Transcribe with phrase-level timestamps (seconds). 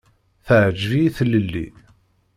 [0.45, 1.65] Teɛǧeb-iyi tlelli.